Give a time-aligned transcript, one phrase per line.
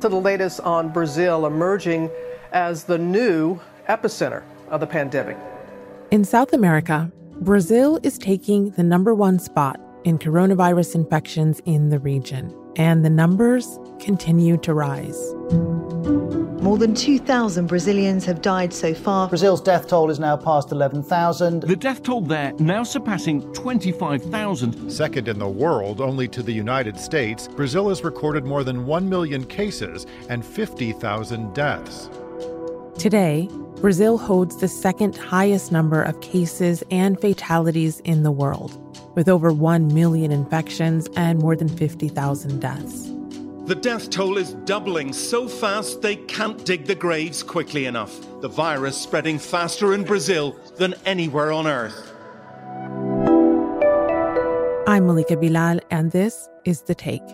[0.00, 2.10] To the latest on Brazil emerging
[2.52, 3.58] as the new
[3.88, 5.36] epicenter of the pandemic.
[6.10, 11.98] In South America, Brazil is taking the number one spot in coronavirus infections in the
[11.98, 15.34] region, and the numbers continue to rise.
[16.66, 19.28] More than 2,000 Brazilians have died so far.
[19.28, 21.62] Brazil's death toll is now past 11,000.
[21.62, 24.90] The death toll there now surpassing 25,000.
[24.90, 29.08] Second in the world, only to the United States, Brazil has recorded more than 1
[29.08, 32.10] million cases and 50,000 deaths.
[32.98, 38.76] Today, Brazil holds the second highest number of cases and fatalities in the world,
[39.14, 43.05] with over 1 million infections and more than 50,000 deaths.
[43.66, 48.14] The death toll is doubling so fast they can't dig the graves quickly enough.
[48.40, 52.12] The virus spreading faster in Brazil than anywhere on earth.
[54.86, 57.28] I'm Malika Bilal, and this is The Take.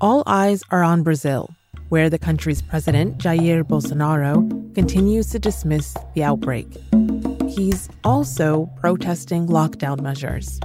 [0.00, 1.50] All eyes are on Brazil,
[1.88, 6.68] where the country's president, Jair Bolsonaro, continues to dismiss the outbreak.
[7.48, 10.60] He's also protesting lockdown measures.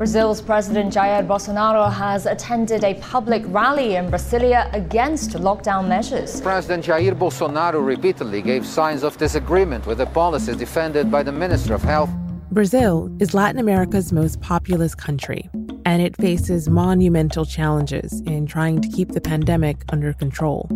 [0.00, 6.40] Brazil's President Jair Bolsonaro has attended a public rally in Brasilia against lockdown measures.
[6.40, 11.74] President Jair Bolsonaro repeatedly gave signs of disagreement with the policies defended by the Minister
[11.74, 12.08] of Health.
[12.50, 15.50] Brazil is Latin America's most populous country,
[15.84, 20.68] and it faces monumental challenges in trying to keep the pandemic under control.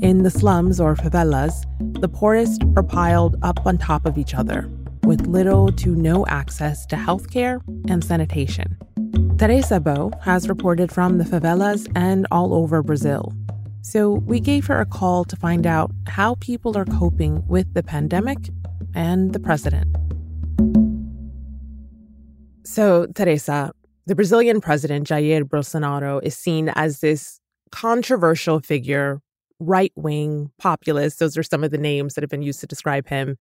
[0.00, 1.64] In the slums or favelas,
[2.00, 4.68] the poorest are piled up on top of each other,
[5.04, 8.76] with little to no access to healthcare and sanitation.
[9.38, 13.32] Teresa Bo has reported from the favelas and all over Brazil.
[13.82, 17.82] So we gave her a call to find out how people are coping with the
[17.82, 18.38] pandemic
[18.94, 19.96] and the president.
[22.64, 23.72] So, Teresa,
[24.06, 27.40] the Brazilian president, Jair Bolsonaro, is seen as this
[27.70, 29.20] controversial figure,
[29.60, 31.18] right wing, populist.
[31.18, 33.36] Those are some of the names that have been used to describe him.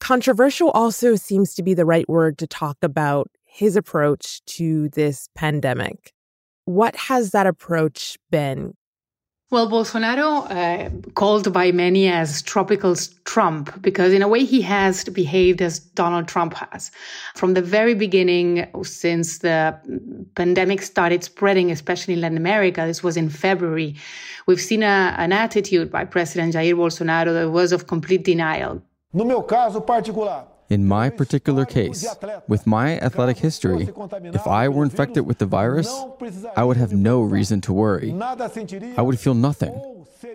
[0.00, 5.28] Controversial also seems to be the right word to talk about his approach to this
[5.34, 6.12] pandemic.
[6.64, 8.74] What has that approach been?
[9.52, 15.04] Well, Bolsonaro, uh, called by many as tropical Trump, because in a way he has
[15.04, 16.90] behaved as Donald Trump has.
[17.34, 19.78] From the very beginning, since the
[20.36, 23.94] pandemic started spreading, especially in Latin America, this was in February,
[24.46, 28.80] we've seen a, an attitude by President Jair Bolsonaro that was of complete denial.
[29.12, 32.06] No meu caso particular, in my particular case,
[32.48, 33.88] with my athletic history,
[34.24, 35.92] if I were infected with the virus,
[36.56, 38.12] I would have no reason to worry.
[38.96, 39.74] I would feel nothing,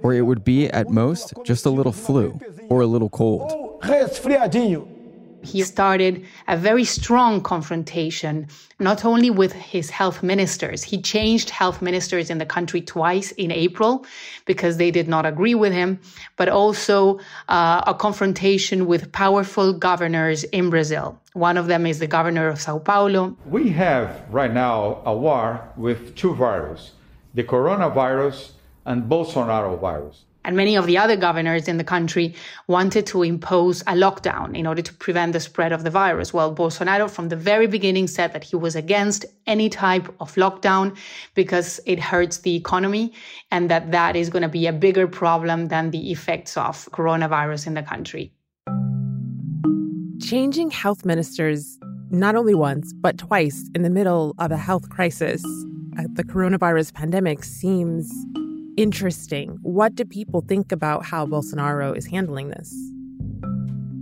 [0.04, 2.40] or it would be at most just a little flu
[2.70, 3.52] or a little cold
[5.44, 8.48] he started a very strong confrontation,
[8.80, 10.84] not only with his health ministers.
[10.84, 14.06] He changed health ministers in the country twice in April
[14.46, 16.00] because they did not agree with him,
[16.36, 21.20] but also uh, a confrontation with powerful governors in Brazil.
[21.34, 23.38] One of them is the governor of Sao Paulo.
[23.46, 26.94] We have right now a war with two viruses
[27.34, 28.54] the coronavirus
[28.86, 32.34] and Bolsonaro virus and many of the other governors in the country
[32.68, 36.34] wanted to impose a lockdown in order to prevent the spread of the virus.
[36.34, 40.98] Well, Bolsonaro from the very beginning said that he was against any type of lockdown
[41.36, 43.14] because it hurts the economy
[43.52, 47.68] and that that is going to be a bigger problem than the effects of coronavirus
[47.68, 48.32] in the country.
[50.22, 51.78] Changing health ministers
[52.10, 55.42] not only once, but twice in the middle of a health crisis,
[56.14, 58.10] the coronavirus pandemic seems
[58.78, 59.58] interesting.
[59.64, 62.74] What do people think about how Bolsonaro is handling this?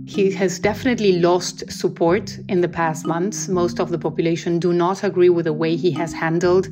[0.06, 3.48] He has definitely lost support in the past months.
[3.48, 6.68] Most of the population do not agree with the way he has handled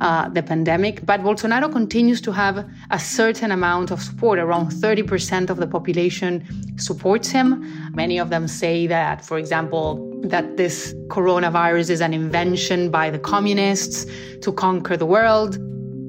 [0.00, 1.04] uh, the pandemic.
[1.04, 4.38] But Bolsonaro continues to have a certain amount of support.
[4.38, 6.44] Around 30% of the population
[6.78, 7.92] supports him.
[7.92, 13.18] Many of them say that, for example, that this coronavirus is an invention by the
[13.18, 14.06] communists
[14.42, 15.58] to conquer the world.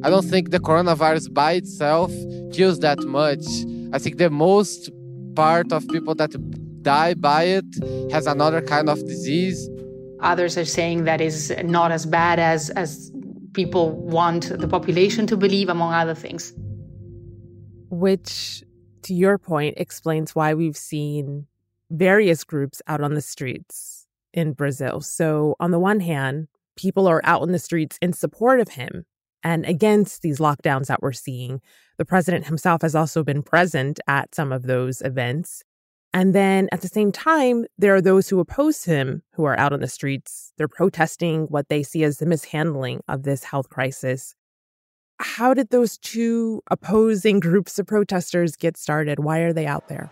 [0.03, 2.11] I don't think the coronavirus by itself
[2.53, 3.45] kills that much.
[3.93, 4.91] I think the most
[5.35, 6.33] part of people that
[6.83, 7.65] die by it
[8.11, 9.69] has another kind of disease.
[10.21, 13.11] Others are saying that is not as bad as as
[13.53, 16.53] people want the population to believe, among other things.
[17.89, 18.63] Which,
[19.01, 21.47] to your point, explains why we've seen
[21.89, 25.01] various groups out on the streets in Brazil.
[25.01, 29.05] So, on the one hand, people are out in the streets in support of him
[29.43, 31.61] and against these lockdowns that we're seeing.
[31.97, 35.63] The president himself has also been present at some of those events.
[36.13, 39.73] And then at the same time, there are those who oppose him who are out
[39.73, 40.53] on the streets.
[40.57, 44.33] They're protesting what they see as the mishandling of this health crisis.
[45.19, 49.19] How did those two opposing groups of protesters get started?
[49.19, 50.09] Why are they out there?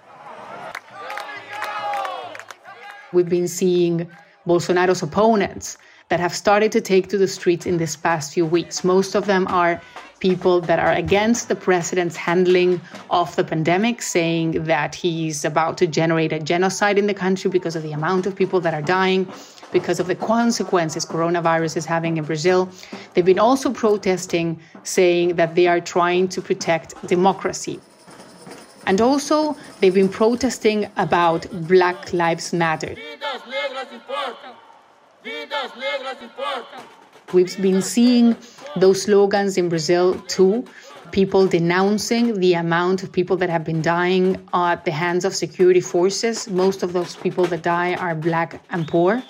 [3.13, 4.10] We've been seeing
[4.45, 5.77] Bolsonaro's opponents
[6.09, 8.83] that have started to take to the streets in this past few weeks.
[8.83, 9.81] Most of them are
[10.19, 15.88] people that are against the president's handling of the pandemic, saying that he's about to
[15.88, 19.27] generate a genocide in the country because of the amount of people that are dying,
[19.71, 22.69] because of the consequences coronavirus is having in Brazil.
[23.13, 27.80] They've been also protesting, saying that they are trying to protect democracy.
[28.88, 32.95] And also, they've been protesting about Black Lives Matter.
[37.33, 38.35] We've been seeing
[38.75, 40.65] those slogans in Brazil too.
[41.11, 45.81] People denouncing the amount of people that have been dying at the hands of security
[45.81, 46.49] forces.
[46.49, 49.23] Most of those people that die are black and poor.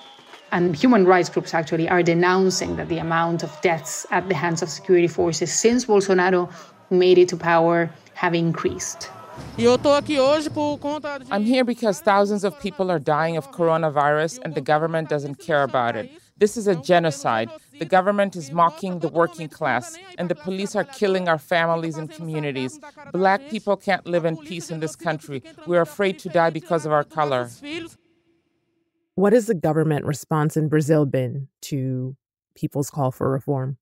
[0.52, 4.62] And human rights groups actually are denouncing that the amount of deaths at the hands
[4.62, 6.52] of security forces since Bolsonaro
[6.90, 9.10] made it to power have increased.
[11.30, 15.62] I'm here because thousands of people are dying of coronavirus and the government doesn't care
[15.62, 16.10] about it.
[16.38, 17.50] This is a genocide.
[17.78, 22.10] The government is mocking the working class, and the police are killing our families and
[22.10, 22.78] communities.
[23.12, 25.42] Black people can't live in peace in this country.
[25.66, 27.48] We're afraid to die because of our color.
[29.14, 32.16] What has the government response in Brazil been to
[32.54, 33.78] people's call for reform?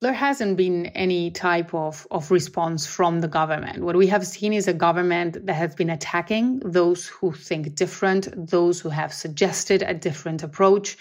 [0.00, 3.82] There hasn't been any type of, of response from the government.
[3.82, 8.28] What we have seen is a government that has been attacking those who think different,
[8.48, 10.96] those who have suggested a different approach.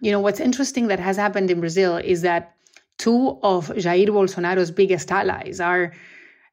[0.00, 2.54] You know, what's interesting that has happened in Brazil is that
[2.96, 5.92] two of Jair Bolsonaro's biggest allies are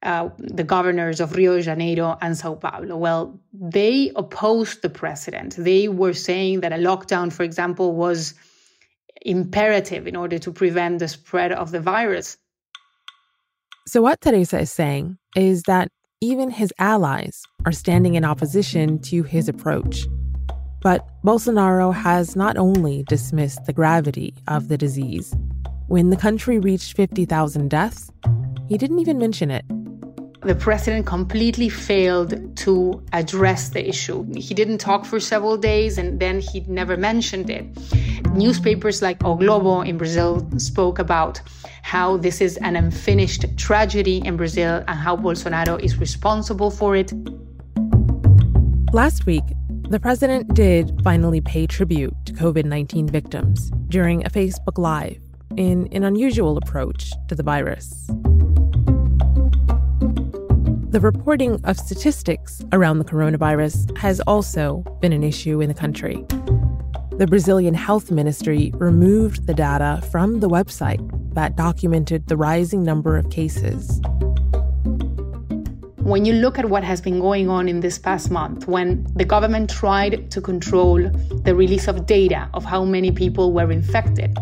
[0.03, 2.97] uh, the governors of Rio de Janeiro and Sao Paulo.
[2.97, 5.55] Well, they opposed the president.
[5.57, 8.33] They were saying that a lockdown, for example, was
[9.21, 12.37] imperative in order to prevent the spread of the virus.
[13.87, 19.23] So, what Teresa is saying is that even his allies are standing in opposition to
[19.23, 20.05] his approach.
[20.81, 25.35] But Bolsonaro has not only dismissed the gravity of the disease,
[25.87, 28.11] when the country reached 50,000 deaths,
[28.67, 29.65] he didn't even mention it
[30.47, 34.25] the president completely failed to address the issue.
[34.35, 37.65] He didn't talk for several days and then he never mentioned it.
[38.37, 41.41] Newspapers like O Globo in Brazil spoke about
[41.81, 47.11] how this is an unfinished tragedy in Brazil and how Bolsonaro is responsible for it.
[48.93, 49.43] Last week,
[49.89, 55.19] the president did finally pay tribute to COVID 19 victims during a Facebook Live
[55.55, 58.05] in an unusual approach to the virus.
[60.89, 66.23] The reporting of statistics around the coronavirus has also been an issue in the country.
[67.17, 71.01] The Brazilian Health Ministry removed the data from the website
[71.33, 73.99] that documented the rising number of cases.
[75.95, 79.25] When you look at what has been going on in this past month, when the
[79.25, 81.09] government tried to control
[81.43, 84.37] the release of data of how many people were infected,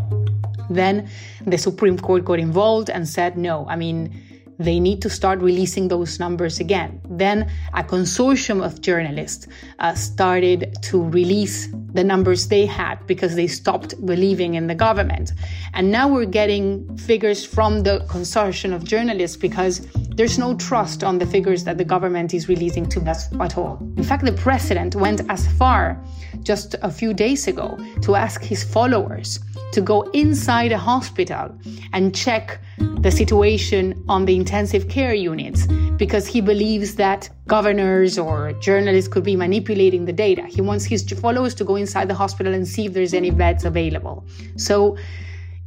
[0.69, 1.07] then
[1.47, 4.13] the Supreme Court got involved and said, no, I mean,
[4.59, 6.99] they need to start releasing those numbers again.
[7.09, 9.47] Then a consortium of journalists
[9.79, 15.31] uh, started to release the numbers they had because they stopped believing in the government.
[15.73, 21.17] And now we're getting figures from the consortium of journalists because there's no trust on
[21.17, 23.77] the figures that the government is releasing to us at all.
[23.97, 25.99] In fact, the president went as far
[26.43, 29.39] just a few days ago to ask his followers
[29.75, 31.53] to go inside a hospital
[31.91, 32.61] and check
[33.01, 35.67] the situation on the intensive care units
[35.97, 40.43] because he believes that governors or journalists could be manipulating the data.
[40.43, 43.65] He wants his followers to go inside the hospital and see if there's any beds
[43.65, 44.25] available.
[44.55, 44.97] So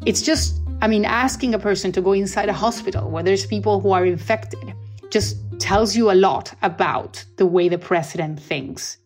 [0.06, 3.78] it's just, I mean, asking a person to go inside a hospital where there's people
[3.78, 4.72] who are infected
[5.10, 8.96] just tells you a lot about the way the president thinks.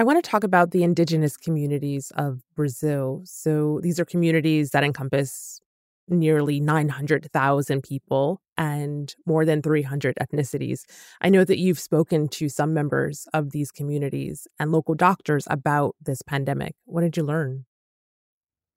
[0.00, 3.22] I want to talk about the indigenous communities of Brazil.
[3.24, 5.60] So these are communities that encompass
[6.06, 10.82] nearly 900,000 people and more than 300 ethnicities.
[11.20, 15.96] I know that you've spoken to some members of these communities and local doctors about
[16.00, 16.76] this pandemic.
[16.84, 17.64] What did you learn?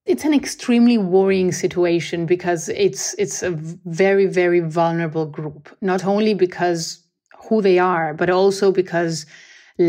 [0.07, 5.69] It's an extremely worrying situation because it's it's a very very vulnerable group.
[5.81, 6.99] Not only because
[7.47, 9.27] who they are, but also because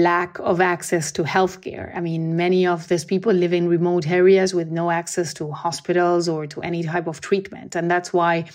[0.01, 1.95] lack of access to healthcare.
[1.97, 6.29] I mean, many of these people live in remote areas with no access to hospitals
[6.29, 7.77] or to any type of treatment.
[7.77, 8.47] And that's why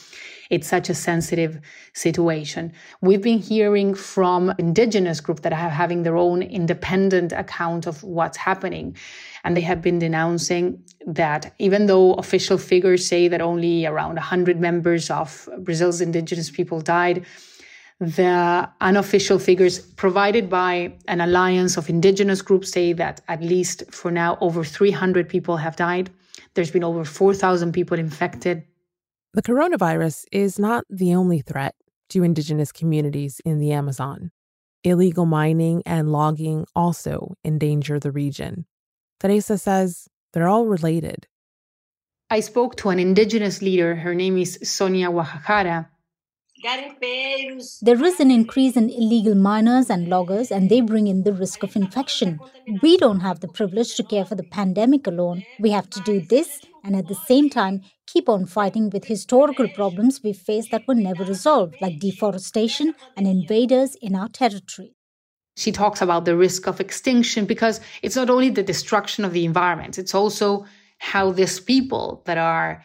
[0.50, 1.60] it's such a sensitive
[1.94, 2.74] situation.
[3.02, 8.38] We've been hearing from indigenous groups that are having their own independent account of what's
[8.38, 8.96] happening.
[9.44, 14.60] And they have been denouncing that even though official figures say that only around 100
[14.60, 17.26] members of Brazil's indigenous people died,
[18.00, 24.12] the unofficial figures provided by an alliance of indigenous groups say that at least for
[24.12, 26.12] now, over 300 people have died.
[26.54, 28.64] There's been over 4,000 people infected.
[29.34, 31.76] The coronavirus is not the only threat
[32.10, 34.32] to indigenous communities in the Amazon.
[34.84, 38.66] Illegal mining and logging also endanger the region.
[39.20, 41.28] Teresa says they're all related.
[42.30, 43.96] I spoke to an indigenous leader.
[43.96, 45.88] Her name is Sonia Guajajara
[46.64, 51.64] there is an increase in illegal miners and loggers, and they bring in the risk
[51.64, 52.40] of infection.
[52.82, 55.44] We don't have the privilege to care for the pandemic alone.
[55.60, 59.68] We have to do this and at the same time keep on fighting with historical
[59.68, 64.96] problems we face that were never resolved, like deforestation and invaders in our territory.
[65.58, 69.44] She talks about the risk of extinction because it's not only the destruction of the
[69.44, 70.66] environment, it's also
[71.00, 72.84] how these people that are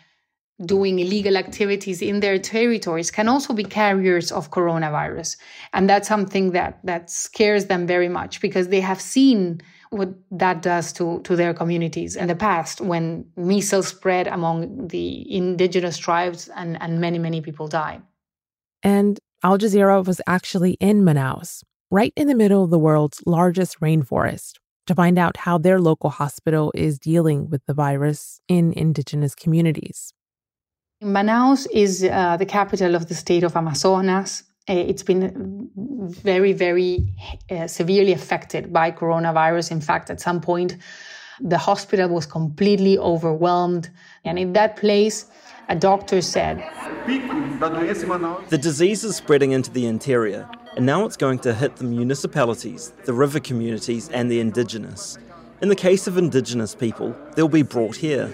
[0.64, 5.36] doing illegal activities in their territories can also be carriers of coronavirus.
[5.72, 9.60] And that's something that that scares them very much because they have seen
[9.92, 15.30] what that does to to their communities in the past when measles spread among the
[15.30, 18.02] indigenous tribes and and many many people died
[18.82, 23.78] and al jazeera was actually in manaus right in the middle of the world's largest
[23.80, 24.54] rainforest
[24.86, 30.14] to find out how their local hospital is dealing with the virus in indigenous communities
[31.02, 34.44] Manaus is uh, the capital of the state of Amazonas.
[34.68, 37.12] Uh, it's been very, very
[37.50, 39.72] uh, severely affected by coronavirus.
[39.72, 40.76] In fact, at some point,
[41.40, 43.90] the hospital was completely overwhelmed.
[44.24, 45.26] And in that place,
[45.68, 46.58] a doctor said
[48.48, 52.92] The disease is spreading into the interior, and now it's going to hit the municipalities,
[53.06, 55.18] the river communities, and the indigenous.
[55.60, 58.30] In the case of indigenous people, they'll be brought here.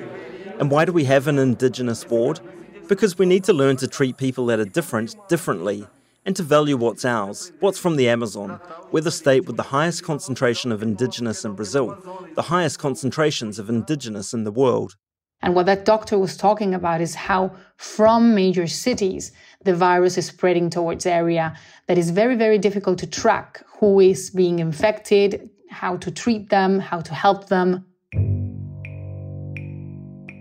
[0.58, 2.40] And why do we have an indigenous ward?
[2.88, 5.86] Because we need to learn to treat people that are different differently
[6.24, 8.60] and to value what's ours, what's from the Amazon.
[8.90, 11.98] We're the state with the highest concentration of indigenous in Brazil,
[12.34, 14.96] the highest concentrations of indigenous in the world.
[15.42, 19.32] And what that doctor was talking about is how from major cities
[19.64, 21.56] the virus is spreading towards area
[21.88, 26.80] that is very very difficult to track who is being infected, how to treat them,
[26.80, 27.84] how to help them.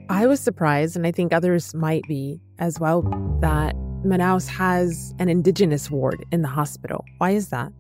[0.10, 3.02] I was surprised, and I think others might be as well,
[3.42, 7.04] that Manaus has an indigenous ward in the hospital.
[7.18, 7.74] Why is that?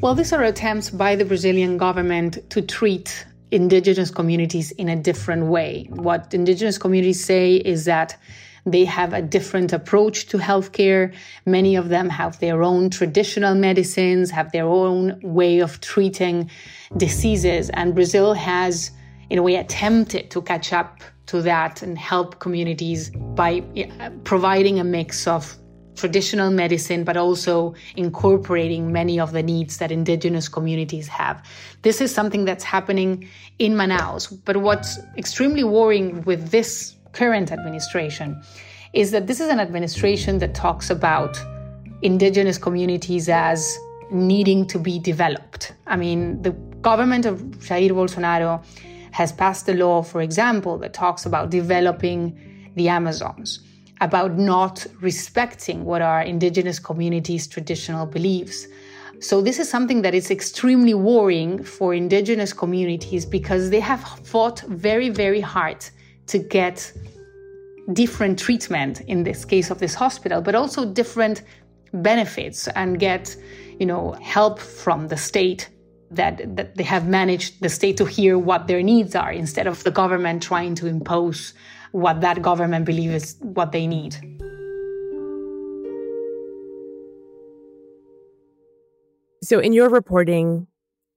[0.00, 5.46] Well, these are attempts by the Brazilian government to treat indigenous communities in a different
[5.46, 5.86] way.
[5.90, 8.18] What indigenous communities say is that
[8.66, 11.14] they have a different approach to healthcare.
[11.46, 16.50] Many of them have their own traditional medicines, have their own way of treating
[16.96, 17.70] diseases.
[17.70, 18.90] And Brazil has
[19.30, 23.62] in a way attempted to catch up to that and help communities by
[24.24, 25.56] providing a mix of
[25.94, 31.44] traditional medicine, but also incorporating many of the needs that indigenous communities have.
[31.82, 34.32] This is something that's happening in Manaus.
[34.44, 38.42] But what's extremely worrying with this current administration
[38.94, 41.38] is that this is an administration that talks about
[42.00, 43.78] indigenous communities as
[44.10, 45.72] needing to be developed.
[45.86, 46.50] I mean, the
[46.82, 48.64] government of Jair Bolsonaro
[49.12, 53.60] has passed a law, for example, that talks about developing the Amazons,
[54.00, 58.66] about not respecting what are indigenous communities' traditional beliefs.
[59.20, 64.60] So, this is something that is extremely worrying for indigenous communities because they have fought
[64.62, 65.84] very, very hard
[66.26, 66.92] to get
[67.92, 71.42] different treatment in this case of this hospital, but also different
[71.92, 73.36] benefits and get,
[73.78, 75.68] you know, help from the state
[76.16, 79.82] that, that they have managed the state to hear what their needs are instead of
[79.84, 81.54] the government trying to impose
[81.92, 84.16] what that government believes is what they need.
[89.42, 90.68] So, in your reporting,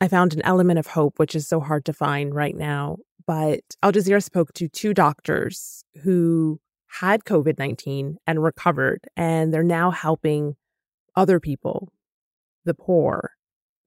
[0.02, 2.98] I found an element of hope, which is so hard to find right now.
[3.28, 9.64] But Al Jazeera spoke to two doctors who had COVID 19 and recovered, and they're
[9.64, 10.56] now helping
[11.16, 11.94] other people,
[12.66, 13.32] the poor,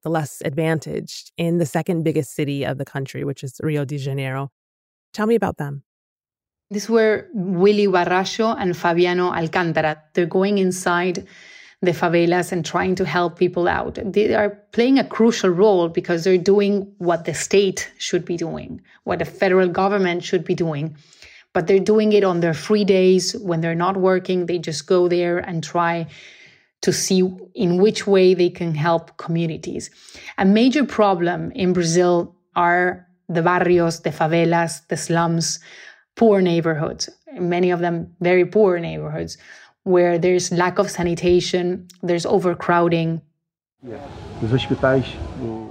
[0.03, 3.97] the less advantaged in the second biggest city of the country, which is Rio de
[3.97, 4.51] Janeiro.
[5.13, 5.83] Tell me about them.
[6.71, 10.03] These were Willy Barracho and Fabiano Alcantara.
[10.13, 11.25] They're going inside
[11.81, 13.97] the favelas and trying to help people out.
[14.03, 18.81] They are playing a crucial role because they're doing what the state should be doing,
[19.05, 20.95] what the federal government should be doing.
[21.53, 24.45] but they're doing it on their free days when they're not working.
[24.45, 26.07] They just go there and try
[26.81, 27.23] to see
[27.55, 29.89] in which way they can help communities.
[30.37, 35.59] A major problem in Brazil are the barrios, the favelas, the slums,
[36.15, 37.09] poor neighborhoods,
[37.39, 39.37] many of them very poor neighborhoods,
[39.83, 43.21] where there's lack of sanitation, there's overcrowding.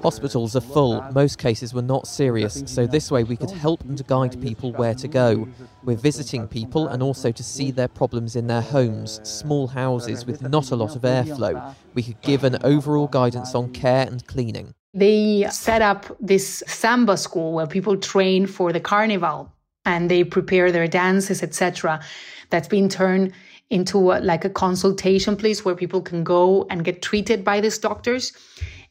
[0.03, 1.03] Hospitals are full.
[1.13, 4.95] Most cases were not serious, so this way we could help and guide people where
[4.95, 5.47] to go.
[5.85, 10.41] We're visiting people and also to see their problems in their homes, small houses with
[10.41, 11.75] not a lot of airflow.
[11.93, 14.75] We could give an overall guidance on care and cleaning.
[14.95, 19.53] They set up this samba school where people train for the carnival
[19.85, 22.01] and they prepare their dances, etc.
[22.49, 23.33] That's been turned
[23.71, 27.79] into a, like a consultation place where people can go and get treated by these
[27.79, 28.33] doctors.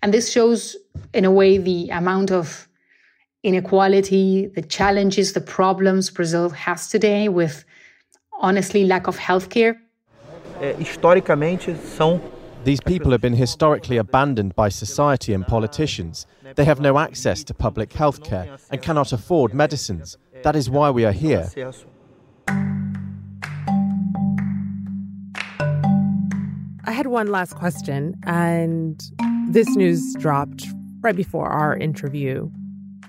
[0.03, 0.75] And this shows,
[1.13, 2.67] in a way, the amount of
[3.43, 7.65] inequality, the challenges, the problems Brazil has today with,
[8.39, 9.77] honestly, lack of healthcare.
[10.79, 12.19] Historicamente, são
[12.63, 16.25] these people have been historically abandoned by society and politicians.
[16.55, 20.17] They have no access to public health care and cannot afford medicines.
[20.43, 21.49] That is why we are here.
[26.87, 29.03] I had one last question, and
[29.49, 30.65] this news dropped
[31.01, 32.49] right before our interview.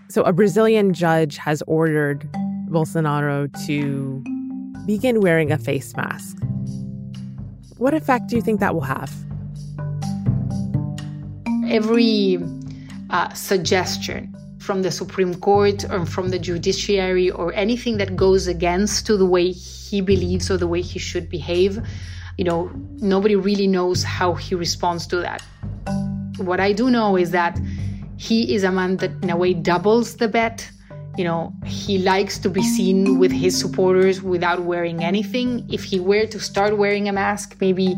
[0.09, 2.29] So, a Brazilian judge has ordered
[2.69, 4.25] Bolsonaro to
[4.85, 6.37] begin wearing a face mask.
[7.77, 9.15] What effect do you think that will have?
[11.69, 12.39] Every
[13.11, 19.07] uh, suggestion from the Supreme Court or from the judiciary or anything that goes against
[19.07, 21.81] to the way he believes or the way he should behave,
[22.39, 25.43] you know, nobody really knows how he responds to that.
[26.39, 27.59] What I do know is that
[28.17, 30.71] he is a man that, in a way, doubles the bet.
[31.17, 35.69] You know, he likes to be seen with his supporters without wearing anything.
[35.69, 37.97] If he were to start wearing a mask, maybe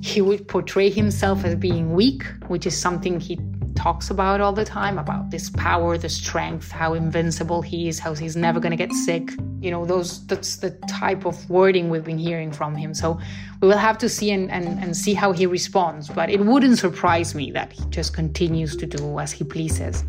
[0.00, 3.36] he would portray himself as being weak, which is something he
[3.82, 8.14] talks about all the time about this power, the strength, how invincible he is, how
[8.14, 9.32] he's never going to get sick.
[9.60, 12.94] You know, those that's the type of wording we've been hearing from him.
[12.94, 13.18] So
[13.60, 16.08] we will have to see and, and, and see how he responds.
[16.08, 20.04] But it wouldn't surprise me that he just continues to do as he pleases.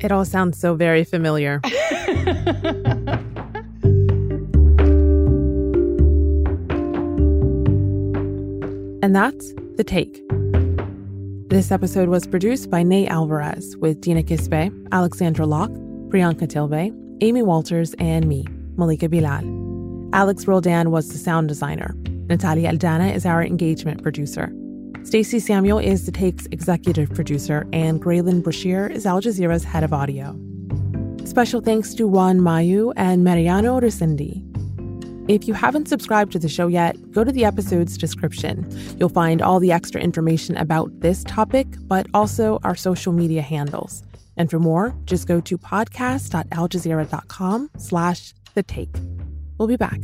[0.00, 1.62] It all sounds so very familiar.
[9.02, 10.25] and that's the take.
[11.48, 15.70] This episode was produced by Nate Alvarez with Dina Kesbeh, Alexandra Locke,
[16.08, 19.44] Priyanka Tilve, Amy Walters, and me, Malika Bilal.
[20.12, 21.94] Alex Roldan was the sound designer.
[22.28, 24.52] Natalia Aldana is our engagement producer.
[25.04, 29.92] Stacey Samuel is the Take's executive producer, and Graelyn Brashear is Al Jazeera's head of
[29.92, 30.36] audio.
[31.26, 34.45] Special thanks to Juan Mayu and Mariano Resindi.
[35.28, 38.64] If you haven't subscribed to the show yet, go to the episode's description.
[38.98, 44.04] You'll find all the extra information about this topic, but also our social media handles.
[44.36, 48.94] And for more, just go to podcast.aljazeera.com slash the take.
[49.58, 49.98] We'll be back.